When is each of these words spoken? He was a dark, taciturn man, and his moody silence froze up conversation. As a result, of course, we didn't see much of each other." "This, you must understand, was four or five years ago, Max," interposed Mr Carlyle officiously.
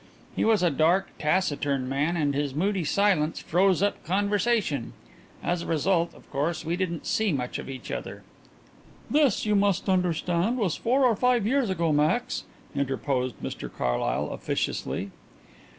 He 0.35 0.43
was 0.43 0.63
a 0.63 0.71
dark, 0.71 1.09
taciturn 1.19 1.87
man, 1.87 2.17
and 2.17 2.33
his 2.33 2.55
moody 2.55 2.83
silence 2.83 3.37
froze 3.39 3.83
up 3.83 4.03
conversation. 4.03 4.93
As 5.43 5.61
a 5.61 5.67
result, 5.67 6.15
of 6.15 6.27
course, 6.31 6.65
we 6.65 6.75
didn't 6.75 7.05
see 7.05 7.31
much 7.31 7.59
of 7.59 7.69
each 7.69 7.91
other." 7.91 8.23
"This, 9.11 9.45
you 9.45 9.53
must 9.55 9.87
understand, 9.87 10.57
was 10.57 10.75
four 10.75 11.05
or 11.05 11.15
five 11.15 11.45
years 11.45 11.69
ago, 11.69 11.93
Max," 11.93 12.45
interposed 12.73 13.43
Mr 13.43 13.71
Carlyle 13.71 14.31
officiously. 14.31 15.11